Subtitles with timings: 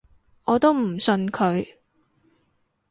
[0.45, 1.75] 我都唔信佢